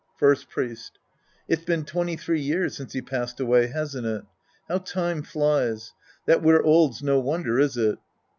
[0.17, 0.97] First Priest.
[1.47, 4.23] It's been twenty three years since he passed away, hasn't it?
[4.67, 5.93] How time flies!
[6.25, 7.99] That we're old's no wonder, is it